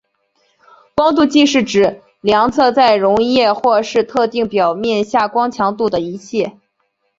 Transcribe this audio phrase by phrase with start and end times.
[0.95, 6.53] 光度计是指量测在溶液或是特定表面下光强度的仪器。